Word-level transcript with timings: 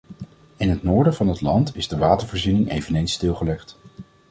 In 0.57 0.69
het 0.69 0.83
noorden 0.83 1.13
van 1.13 1.27
het 1.27 1.41
land 1.41 1.75
is 1.75 1.87
de 1.87 1.97
watervoorziening 1.97 2.69
eveneens 2.69 3.13
stilgelegd. 3.13 3.77